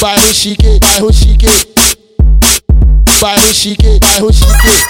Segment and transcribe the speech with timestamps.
[0.00, 1.66] Buy who she get, buy who she get.
[3.20, 4.88] Buy who she get, buy who she get.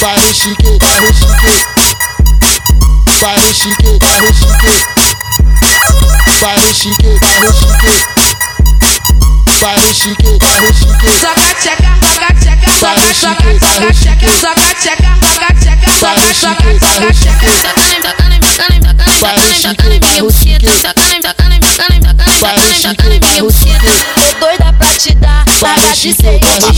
[0.00, 1.60] Buy who she get, buy who she get.
[3.20, 4.80] Buy who she get, buy who she get.
[6.40, 8.00] Buy who she get, buy who she get.
[9.60, 11.20] Buy who she get, buy who she get.
[11.20, 17.12] Soca checa, soca checa, soca soca soca checa, soca checa, soca checa, soca soca soca
[17.12, 17.44] checa.
[17.60, 20.48] Soca name, soca name, soca name, soca name, soca name, soca name, soca name, soca
[20.48, 21.59] name, soca name, soca name.
[23.38, 23.46] Tô
[24.40, 26.74] doida pra te dar, larga de ser idiota.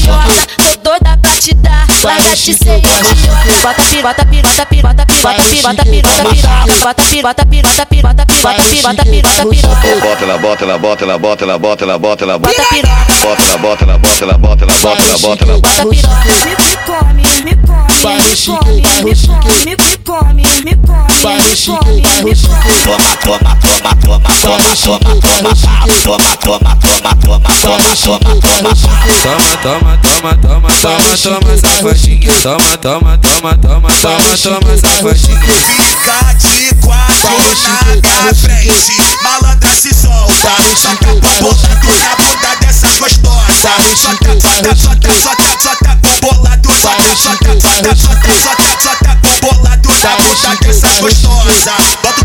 [0.58, 3.14] Tô doida pra te dar, larga de ser idiota.
[3.62, 6.64] Bota pirota, pirota, pirota, pirota, pirota, pirota, pirota.
[6.82, 9.82] Bota pirota, pirota, pirota, pirota, pirota, pirota, pirota.
[10.02, 13.02] Bota ela, bota ela, bota ela, bota ela, bota ela, bota ela, bota Bota pirota,
[13.22, 15.58] Bota ela, bota ela, bota ela, bota ela, bota ela, bota ela.
[15.58, 16.22] bota pirota.
[16.52, 20.21] Me come, me come, me come, me come, me come,
[21.54, 22.48] chique, come, bairro me chique.
[22.48, 22.82] come.
[22.82, 28.72] Toma, toma, toma, toma, toma, toma, toma, toma, toma, toma, toma, toma, toma, toma, toma.
[29.22, 32.32] Toma, toma, toma, toma, toma, toma, safadinha.
[32.42, 35.40] Toma, toma, toma, toma, toma, toma, safadinha.
[35.76, 37.30] Fica de quatro
[37.62, 40.50] na minha frente, malandra se solta.
[40.76, 41.06] Solta
[41.40, 43.60] bombolado na bunda dessas gostosas.
[43.62, 46.68] Solta, solta, solta, solta, solta bombolado.
[46.72, 51.72] Solta, solta, solta, solta, solta, Bola do sabor da criança gostosa.
[52.02, 52.21] Bota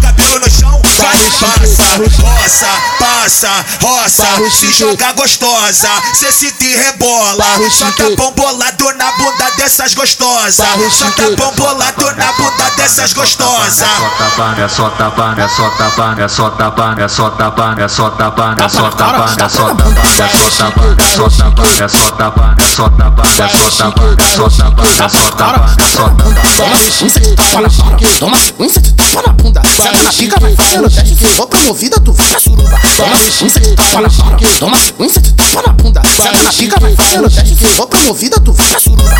[1.40, 1.84] passa,
[2.24, 2.68] roça,
[3.00, 4.28] passa, roça.
[4.52, 7.46] Se joga gostosa, cê se te rebola.
[7.72, 10.66] Solta bombolado na bunda dessas gostosas.
[10.92, 13.82] Solta bombolado na bunda dessas gostosas.
[13.82, 17.76] É só tapa, é só tapa, é só tapa, é só tapa, é só tapa,
[17.78, 22.56] é só tapa, é só tapa, é só tapa, é só tapa, é só tapa,
[22.58, 26.28] é só tapa, é só tapa, é só tapa, é só tapa, é só tapa.
[26.58, 29.62] Toma sequência de tapa na cara, toma sequência de tapa na bunda.
[29.76, 32.80] Senta na pica, vai fazendo teste, se for promovida, tu fica suruba.
[32.98, 36.02] Toma sequência de tapa na cara, toma sequência de tapa na bunda.
[36.16, 39.16] Senta na pica, vai fazendo teste, se for promovida, tu fica suruba.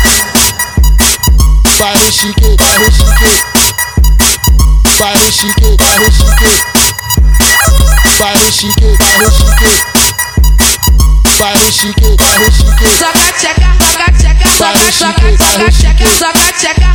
[1.78, 3.44] Bairro chique, bairro chique.
[4.98, 6.64] Bairro chique, bairro chique.
[8.18, 9.84] Bairro chique, bairro chique.
[11.38, 12.88] Bairro chique, bairro chique.
[12.98, 16.87] Soca tcheca, soca tcheca, soca soca soca tcheca, soca tcheca, soca tcheca,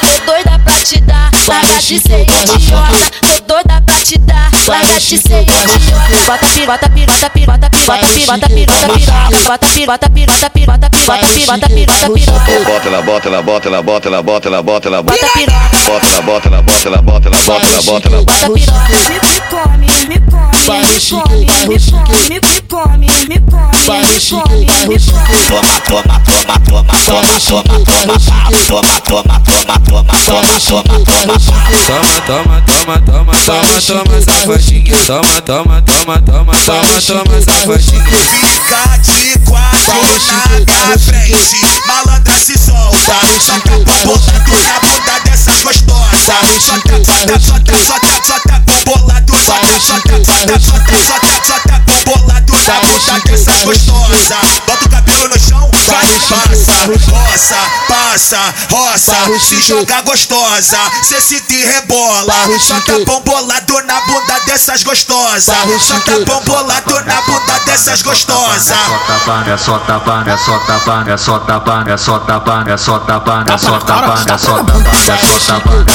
[0.00, 2.52] Tô doida pra te dar, larga de ser idiota.
[3.20, 5.78] Tô doida pra te dar, larga de ser idiota.
[6.26, 9.28] Bota pirota, pirota, pirota, pirota, pirota, pirota, pirota.
[9.44, 12.38] Bota pirota, pirota, pirota, pirota, pirota, pirota, pirota.
[12.64, 16.08] Bota ela, bota ela, bota ela, bota ela, bota ela, bota ela, bota Bota pirota,
[16.08, 18.22] ela, bota ela, bota ela, bota ela, bota ela, bota ela.
[18.22, 18.88] bota pirota.
[19.22, 26.58] Me come, me come, Vai reschique, reschique Me come, me come Vai toma, toma, Toma,
[26.66, 27.30] toma, toma,
[27.94, 28.18] toma
[28.66, 31.38] Toma, toma, toma Toma, toma, toma, toma Toma, toma, toma
[31.86, 34.58] Toma, toma, toma, toma Toma, toma, toma,
[35.06, 40.18] Toma, toma, toma, toma Toma, toma, safadinha Fica de toma, toma,
[40.66, 40.96] toma,
[41.86, 48.55] Malandra se solta toma, toma, toma, toma, toma, toma, toma, toma, Soca, soca, soca, soca
[48.86, 54.36] bolado, saca, saca, saca, saca, saca, bolado, saca, saca, essa gostosa.
[54.66, 54.85] Bota
[56.28, 56.72] passa,
[57.12, 57.56] roça,
[57.88, 59.16] passa, roça.
[59.40, 62.34] Se joga gostosa, cê se te rebola.
[62.60, 65.54] Solta bombolado na bunda dessas gostosas.
[65.80, 68.70] Solta bombolado na bunda dessas gostosas.
[68.70, 72.64] É só tapa, é só tapa, é só tapa, é só tapa, é só tapa,
[72.68, 75.18] é só tapa, é só tapa, é só tapa, é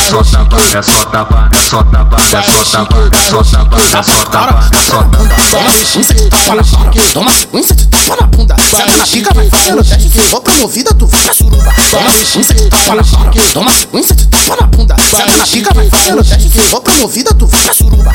[0.03, 4.03] só tapa, é só tapa, é só tapa, é só tapa, é só tapa, é
[4.03, 5.21] só tapa, é só tapa.
[5.51, 8.55] Toma sequência de tapa na cara, toma sequência de tapa na bunda.
[9.01, 11.73] Na pica, vai fazendo teste, se for promovida, tu fica suruba.
[11.89, 14.95] Toma sequência de tapa na cara, toma sequência de tapa na bunda.
[15.09, 18.13] Senta na pica, vai fazendo teste, se for promovida, tu fica suruba.